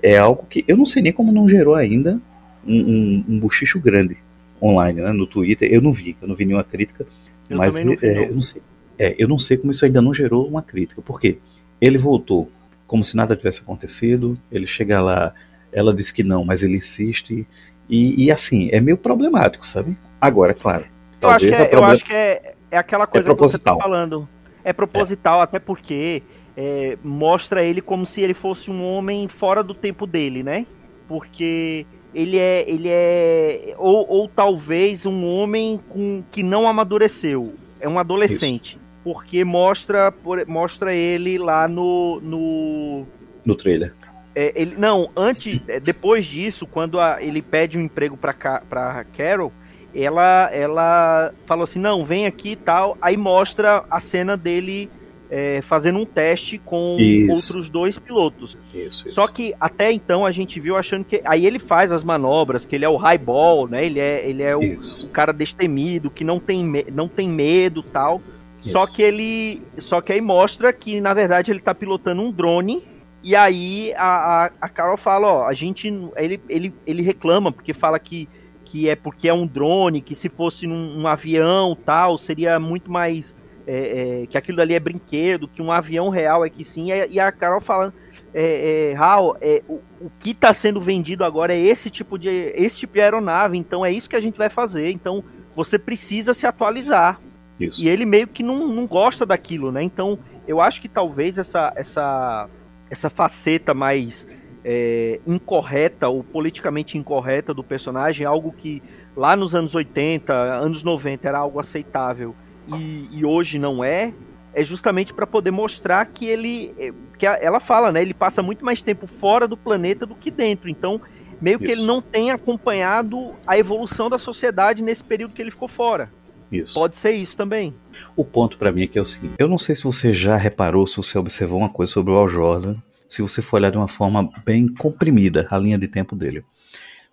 [0.02, 2.20] é algo que eu não sei nem como não gerou ainda
[2.66, 4.18] um, um, um buchicho grande
[4.60, 5.72] online, né, no Twitter.
[5.72, 7.06] Eu não vi, eu não vi nenhuma crítica,
[7.48, 8.24] eu mas não vi, é, não.
[8.24, 8.62] eu não sei.
[8.98, 11.00] É, eu não sei como isso ainda não gerou uma crítica.
[11.00, 11.38] Por quê?
[11.80, 12.50] Ele voltou
[12.88, 14.36] como se nada tivesse acontecido.
[14.52, 15.32] Ele chega lá,
[15.72, 17.48] ela diz que não, mas ele insiste.
[17.88, 19.96] E, e assim, é meio problemático, sabe?
[20.20, 20.86] Agora, claro.
[21.22, 21.90] Eu acho que, é, problem...
[21.90, 24.28] eu acho que é, é aquela coisa é que você tá falando
[24.64, 25.44] é proposital, é.
[25.44, 26.24] até porque
[26.56, 30.66] é, mostra ele como se ele fosse um homem fora do tempo dele, né?
[31.08, 32.64] Porque ele é.
[32.68, 37.54] ele é ou, ou talvez um homem com, que não amadureceu.
[37.80, 38.76] É um adolescente.
[38.76, 38.84] Isso.
[39.04, 40.14] Porque mostra,
[40.48, 42.22] mostra ele lá no.
[42.22, 43.06] No,
[43.44, 43.94] no trailer.
[44.36, 49.04] É, ele, não, antes, é, depois disso, quando a, ele pede um emprego para pra
[49.16, 49.52] Carol,
[49.94, 52.98] ela, ela falou assim: não, vem aqui e tal.
[53.02, 54.90] Aí mostra a cena dele
[55.34, 57.32] é, fazendo um teste com isso.
[57.32, 58.56] outros dois pilotos.
[58.72, 59.10] Isso, isso.
[59.10, 61.24] Só que até então a gente viu achando que.
[61.26, 63.84] Aí ele faz as manobras, que ele é o highball, né?
[63.84, 68.22] Ele é, ele é o, o cara destemido, que não tem, não tem medo tal.
[68.60, 69.64] Só que ele.
[69.80, 72.84] Só que aí mostra que, na verdade, ele tá pilotando um drone.
[73.24, 75.88] E aí a, a, a Carol fala, ó, a gente.
[76.16, 78.30] Ele, ele, ele reclama, porque fala que
[78.66, 82.92] que é porque é um drone, que se fosse num, um avião tal, seria muito
[82.92, 83.36] mais.
[83.66, 86.88] É, é, que aquilo ali é brinquedo, que um avião real é que sim.
[86.92, 87.94] E a Carol falando,
[88.34, 92.30] é, é, Raul, é, o, o que está sendo vendido agora é esse tipo de
[92.56, 94.90] esse tipo de aeronave, então é isso que a gente vai fazer.
[94.92, 95.24] Então
[95.56, 97.22] você precisa se atualizar.
[97.60, 97.82] Isso.
[97.82, 99.84] E ele meio que não, não gosta daquilo, né?
[99.84, 102.50] Então eu acho que talvez essa essa
[102.90, 104.28] essa faceta mais
[104.66, 108.82] é, incorreta ou politicamente incorreta do personagem, algo que
[109.16, 112.36] lá nos anos 80, anos 90 era algo aceitável
[112.68, 114.14] e, e hoje não é,
[114.54, 118.64] é justamente para poder mostrar que ele, é, que ela fala, né, ele passa muito
[118.64, 121.02] mais tempo fora do planeta do que dentro, então
[121.42, 121.66] meio isso.
[121.66, 126.12] que ele não tem acompanhado a evolução da sociedade nesse período que ele ficou fora.
[126.52, 126.76] Isso.
[126.76, 127.74] Pode ser isso também.
[128.16, 130.38] O ponto para mim é que é o seguinte: eu não sei se você já
[130.38, 132.76] reparou, se você observou uma coisa sobre o Al Jordan,
[133.10, 136.46] se você for olhar de uma forma bem comprimida a linha de tempo dele.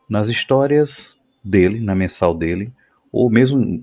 [0.07, 2.71] Nas histórias dele, na mensal dele,
[3.11, 3.81] ou mesmo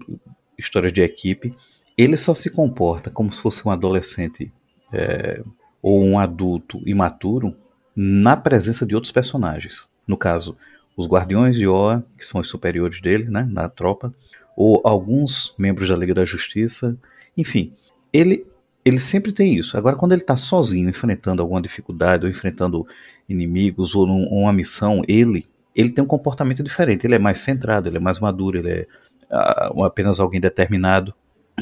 [0.57, 1.55] histórias de equipe,
[1.97, 4.51] ele só se comporta como se fosse um adolescente
[4.93, 5.41] é,
[5.81, 7.55] ou um adulto imaturo
[7.95, 9.89] na presença de outros personagens.
[10.07, 10.55] No caso,
[10.95, 14.13] os Guardiões de Oa, que são os superiores dele, né, na tropa,
[14.55, 16.97] ou alguns membros da Liga da Justiça.
[17.35, 17.73] Enfim,
[18.11, 18.45] ele
[18.87, 19.77] ele sempre tem isso.
[19.77, 22.87] Agora, quando ele está sozinho, enfrentando alguma dificuldade, ou enfrentando
[23.27, 27.05] inimigos, ou numa missão, ele, ele tem um comportamento diferente.
[27.05, 28.87] Ele é mais centrado, ele é mais maduro, ele é
[29.31, 31.13] uh, apenas alguém determinado.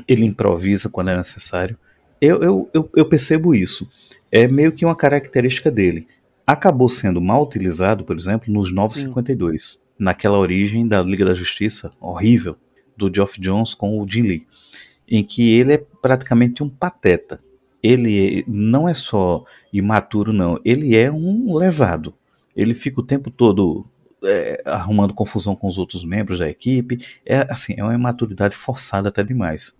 [0.07, 1.77] Ele improvisa quando é necessário.
[2.19, 3.87] Eu, eu, eu, eu percebo isso.
[4.31, 6.07] É meio que uma característica dele.
[6.45, 9.77] Acabou sendo mal utilizado, por exemplo, nos 952, Sim.
[9.97, 12.55] naquela origem da Liga da Justiça horrível
[12.95, 14.47] do Geoff Jones com o Jim Lee,
[15.07, 17.39] em que ele é praticamente um pateta.
[17.81, 20.59] Ele não é só imaturo, não.
[20.63, 22.13] Ele é um lesado.
[22.55, 23.85] Ele fica o tempo todo
[24.25, 26.99] é, arrumando confusão com os outros membros da equipe.
[27.25, 29.73] É assim, é uma imaturidade forçada até demais.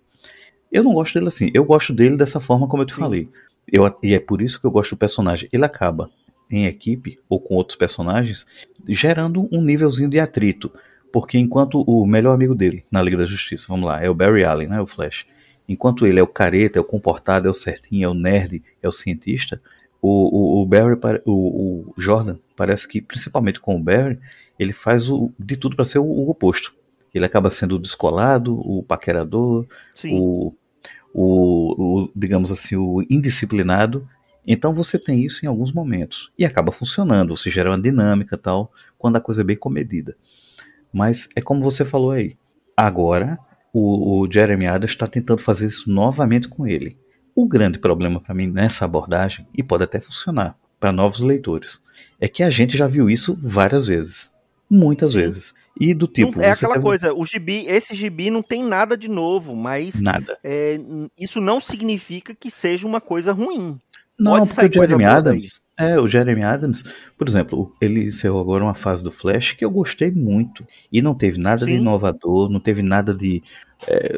[0.70, 1.50] Eu não gosto dele assim.
[1.54, 3.00] Eu gosto dele dessa forma como eu te Sim.
[3.00, 3.28] falei.
[3.70, 5.48] Eu, e é por isso que eu gosto do personagem.
[5.52, 6.10] Ele acaba
[6.50, 8.46] em equipe ou com outros personagens
[8.88, 10.70] gerando um nívelzinho de atrito.
[11.12, 14.44] Porque enquanto o melhor amigo dele na Liga da Justiça, vamos lá, é o Barry
[14.44, 15.26] Allen, né, o Flash.
[15.68, 18.86] Enquanto ele é o careta, é o comportado, é o certinho, é o nerd, é
[18.86, 19.60] o cientista,
[20.00, 24.18] o, o, o Barry, o, o, Jordan, parece que, principalmente com o Barry,
[24.58, 26.74] ele faz o, de tudo para ser o, o, oposto.
[27.14, 29.66] Ele acaba sendo o descolado, o paquerador,
[30.04, 30.54] o,
[31.14, 34.08] o, digamos assim, o indisciplinado.
[34.46, 36.30] Então você tem isso em alguns momentos.
[36.38, 40.16] E acaba funcionando, você gera uma dinâmica tal, quando a coisa é bem comedida.
[40.92, 42.36] Mas é como você falou aí.
[42.76, 43.38] Agora,
[43.72, 46.98] o, o Jeremy Adams está tentando fazer isso novamente com ele.
[47.36, 51.82] O grande problema para mim nessa abordagem, e pode até funcionar para novos leitores,
[52.18, 54.32] é que a gente já viu isso várias vezes.
[54.68, 55.18] Muitas Sim.
[55.18, 55.54] vezes.
[55.78, 56.38] E do tipo.
[56.38, 56.84] Não, é aquela teve...
[56.84, 60.00] coisa, o gibi, esse gibi não tem nada de novo, mas.
[60.00, 60.38] Nada.
[60.42, 60.80] É,
[61.18, 63.78] isso não significa que seja uma coisa ruim.
[64.18, 65.60] Não, Pode porque o Jeremy Adams.
[65.78, 66.82] É, o Jeremy Adams,
[67.18, 70.66] por exemplo, ele encerrou agora uma fase do Flash que eu gostei muito.
[70.90, 71.72] E não teve nada Sim.
[71.72, 73.42] de inovador, não teve nada de
[73.86, 74.16] é,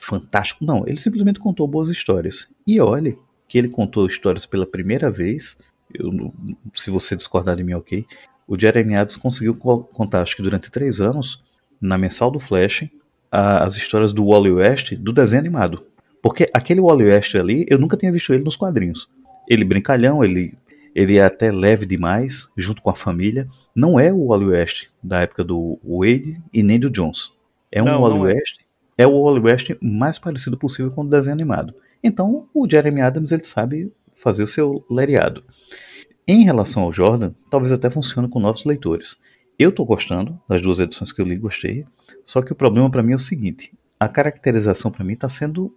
[0.00, 0.64] fantástico.
[0.64, 2.48] Não, ele simplesmente contou boas histórias.
[2.66, 5.56] E olhe que ele contou histórias pela primeira vez.
[5.92, 6.32] Eu,
[6.74, 8.06] se você discordar de mim, ok.
[8.46, 11.42] O Jeremy Adams conseguiu contar, acho que durante três anos,
[11.80, 12.88] na mensal do Flash,
[13.30, 15.86] a, as histórias do Wally West do desenho animado.
[16.22, 19.08] Porque aquele Wally West ali, eu nunca tinha visto ele nos quadrinhos.
[19.48, 20.54] Ele brincalhão, ele
[20.94, 23.48] ele é até leve demais, junto com a família.
[23.74, 27.32] Não é o Wally West da época do Wade e nem do Jones.
[27.70, 28.34] É um não, Wally é.
[28.34, 28.60] West,
[29.00, 29.04] é.
[29.04, 31.74] é o Wally West mais parecido possível com o desenho animado.
[32.02, 35.42] Então, o Jeremy Adams ele sabe fazer o seu lereado.
[36.26, 39.16] Em relação ao Jordan, talvez até funcione com novos leitores.
[39.58, 41.84] Eu estou gostando das duas edições que eu li, gostei.
[42.24, 45.74] Só que o problema para mim é o seguinte: a caracterização para mim está sendo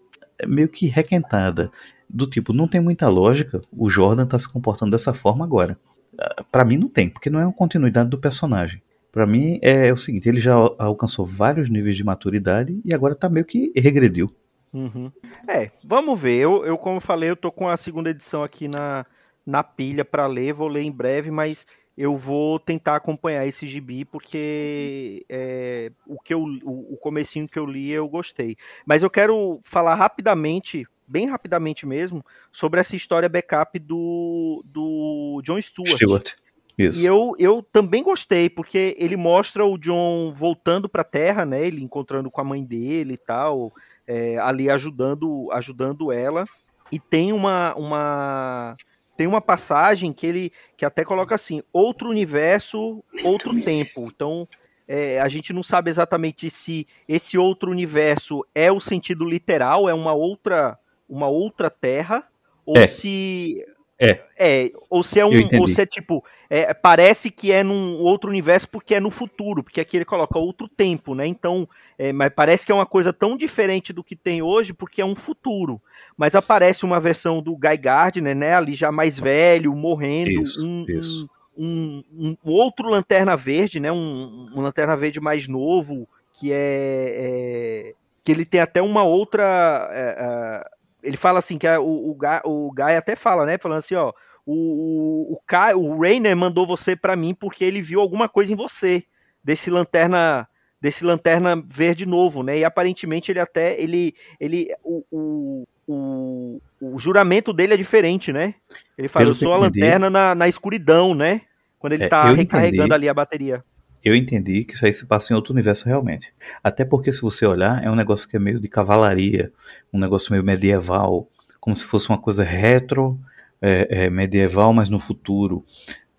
[0.48, 1.72] meio que requentada
[2.10, 5.78] do tipo, não tem muita lógica o Jordan tá se comportando dessa forma agora.
[6.20, 8.82] Ah, para mim não tem, porque não é uma continuidade do personagem.
[9.14, 13.14] Para mim é, é, o seguinte, ele já alcançou vários níveis de maturidade e agora
[13.14, 14.28] tá meio que regrediu.
[14.74, 15.12] Uhum.
[15.48, 16.40] É, vamos ver.
[16.40, 19.06] Eu, eu, como eu falei, eu tô com a segunda edição aqui na,
[19.46, 24.04] na pilha para ler, vou ler em breve, mas eu vou tentar acompanhar esse gibi
[24.04, 28.58] porque é, o que eu, o, o comecinho que eu li eu gostei.
[28.84, 35.62] Mas eu quero falar rapidamente bem rapidamente mesmo, sobre essa história backup do, do John
[35.62, 35.96] Stewart.
[35.96, 36.32] Stewart.
[36.78, 37.00] Isso.
[37.00, 41.66] E eu, eu também gostei, porque ele mostra o John voltando para a Terra, né?
[41.66, 43.72] Ele encontrando com a mãe dele e tal,
[44.08, 46.46] é, ali ajudando, ajudando ela.
[46.92, 48.76] E tem uma, uma
[49.16, 54.12] tem uma passagem que ele que até coloca assim: outro universo, outro tempo.
[54.14, 54.48] Então
[54.88, 59.94] é, a gente não sabe exatamente se esse outro universo é o sentido literal, é
[59.94, 62.28] uma outra uma outra terra,
[62.66, 62.88] ou é.
[62.88, 63.64] se.
[64.00, 64.22] É.
[64.38, 64.72] é.
[64.90, 65.32] Ou se é um.
[65.60, 66.24] Ou se é tipo.
[66.56, 70.38] É, parece que é num outro universo porque é no futuro, porque aqui ele coloca
[70.38, 71.26] outro tempo, né?
[71.26, 75.02] Então, é, mas parece que é uma coisa tão diferente do que tem hoje porque
[75.02, 75.82] é um futuro.
[76.16, 78.54] Mas aparece uma versão do Guy Gardner, né?
[78.54, 80.44] Ali já mais velho, morrendo.
[80.44, 81.30] Isso, um, isso.
[81.58, 83.92] Um, um, um, outro Lanterna Verde, né?
[83.92, 90.64] Um, Lanterna Verde mais novo, que é, é que ele tem até uma outra é,
[91.04, 93.58] ele fala assim que a, o, o, Guy, o Guy até fala, né?
[93.58, 94.14] Falando assim, ó,
[94.46, 98.56] o, o, Kai, o Rainer mandou você para mim porque ele viu alguma coisa em
[98.56, 99.04] você
[99.44, 100.48] desse lanterna
[100.82, 102.60] desse lanterna verde novo, né?
[102.60, 108.56] E aparentemente ele até ele ele o, o, o, o juramento dele é diferente, né?
[108.98, 111.42] Ele fala, eu sou a lanterna na, na escuridão, né?
[111.80, 112.94] Quando ele é, tá recarregando entendi.
[112.94, 113.64] ali a bateria
[114.04, 116.34] eu entendi que isso aí se passa em outro universo realmente.
[116.62, 119.52] Até porque, se você olhar, é um negócio que é meio de cavalaria,
[119.94, 121.30] um negócio meio medieval,
[121.60, 123.18] como se fosse uma coisa retro,
[123.64, 125.66] é, é, medieval, mas no futuro.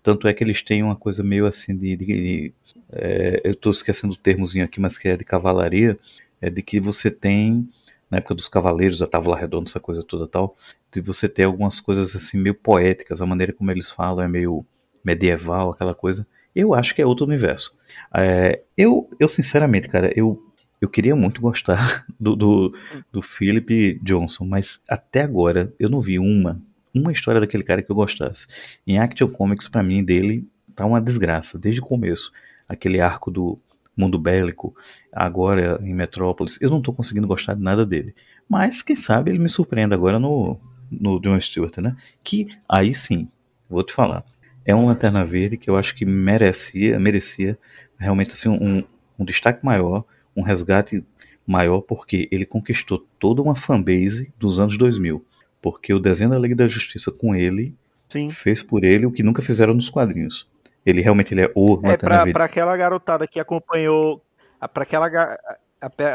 [0.01, 1.95] Tanto é que eles têm uma coisa meio assim de.
[1.95, 2.53] de, de
[2.91, 5.97] é, eu estou esquecendo o termozinho aqui, mas que é de cavalaria,
[6.41, 7.69] é de que você tem,
[8.09, 10.55] na época dos cavaleiros, da Távola Redonda, essa coisa toda tal,
[10.91, 14.65] de você ter algumas coisas assim meio poéticas, a maneira como eles falam é meio
[15.03, 16.25] medieval, aquela coisa.
[16.55, 17.73] Eu acho que é outro universo.
[18.15, 20.41] É, eu, eu, sinceramente, cara, eu,
[20.81, 22.77] eu queria muito gostar do, do,
[23.11, 26.61] do Philip Johnson, mas até agora eu não vi uma,
[26.95, 28.47] uma história daquele cara que eu gostasse.
[28.87, 32.31] Em Action Comics, para mim, dele tá uma desgraça, desde o começo.
[32.67, 33.59] Aquele arco do,
[33.95, 34.75] Mundo Bélico,
[35.11, 36.59] agora em Metrópolis.
[36.61, 38.13] Eu não estou conseguindo gostar de nada dele.
[38.47, 40.59] Mas quem sabe ele me surpreenda agora no,
[40.91, 41.95] no John Stewart, né?
[42.23, 43.29] Que aí sim,
[43.69, 44.23] vou te falar.
[44.65, 47.57] É um Lanterna Verde que eu acho que merecia, merecia
[47.97, 48.83] realmente assim, um,
[49.17, 50.03] um destaque maior,
[50.35, 51.03] um resgate
[51.47, 55.23] maior, porque ele conquistou toda uma fanbase dos anos 2000.
[55.65, 57.73] Porque o desenho da Liga da Justiça com ele
[58.07, 58.29] Sim.
[58.29, 60.47] fez por ele o que nunca fizeram nos quadrinhos.
[60.85, 62.33] Ele realmente ele é o É Lanterna pra, Verde.
[62.33, 64.21] pra aquela garotada que acompanhou.
[64.71, 65.09] Pra aquela,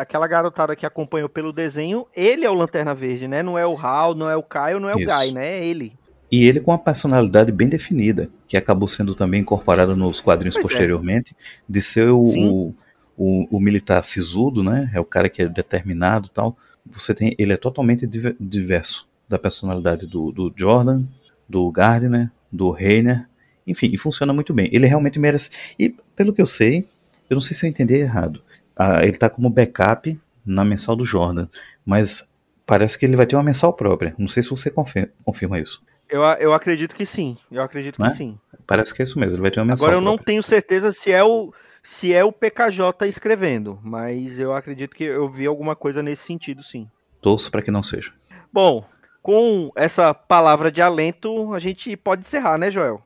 [0.01, 3.43] aquela garotada que acompanhou pelo desenho, ele é o Lanterna Verde, né?
[3.43, 5.09] Não é o Hal, não é o Caio, não é o Isso.
[5.19, 5.59] Guy, né?
[5.59, 5.95] É ele.
[6.31, 10.65] E ele com uma personalidade bem definida, que acabou sendo também incorporada nos quadrinhos Pois
[10.67, 10.69] é.
[10.69, 11.35] posteriormente,
[11.69, 12.75] de ser o, o,
[13.19, 14.89] o, o militar sisudo, né?
[14.95, 16.57] É o cara que é determinado tal.
[16.87, 21.05] Você tem, ele é totalmente diver- diverso da personalidade do, do Jordan,
[21.49, 23.29] do Gardner, do Reiner,
[23.65, 24.69] enfim, e funciona muito bem.
[24.73, 25.51] Ele realmente merece.
[25.79, 26.89] E pelo que eu sei,
[27.31, 28.43] eu não sei se eu entendi errado.
[28.77, 31.47] Ah, ele tá como backup na mensal do Jordan,
[31.87, 32.27] mas
[32.67, 34.15] parece que ele vai ter uma mensal própria.
[34.19, 35.81] Não sei se você confirma, confirma isso.
[36.09, 37.37] Eu, eu acredito que sim.
[37.53, 38.09] Eu acredito Né?
[38.09, 38.37] que sim.
[38.67, 40.27] Parece que é isso mesmo, ele vai ter uma mensal Agora eu não própria.
[40.27, 41.53] tenho certeza se é o
[41.83, 46.63] se é o PKJ escrevendo, mas eu acredito que eu vi alguma coisa nesse sentido,
[46.63, 46.87] sim.
[47.23, 48.13] Torço para que não seja.
[48.53, 48.85] Bom,
[49.23, 53.03] com essa palavra de alento, a gente pode encerrar, né, Joel?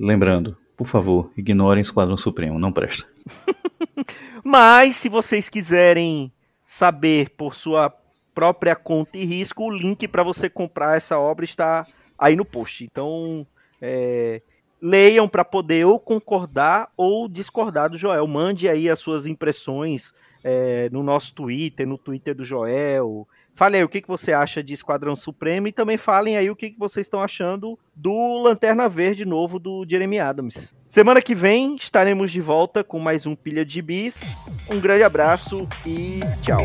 [0.00, 3.06] Lembrando, por favor, ignorem Esquadrão Supremo, não presta.
[4.42, 6.32] Mas se vocês quiserem
[6.64, 7.94] saber por sua
[8.34, 11.86] própria conta e risco, o link para você comprar essa obra está
[12.18, 12.82] aí no post.
[12.82, 13.46] Então,
[13.78, 14.40] é,
[14.80, 18.26] leiam para poder ou concordar ou discordar do Joel.
[18.26, 23.28] Mande aí as suas impressões é, no nosso Twitter, no Twitter do Joel.
[23.54, 26.56] Fale aí o que, que você acha de Esquadrão Supremo e também falem aí o
[26.56, 30.74] que, que vocês estão achando do Lanterna Verde novo do Jeremy Adams.
[30.86, 34.38] Semana que vem estaremos de volta com mais um Pilha de Bis.
[34.72, 36.64] Um grande abraço e tchau.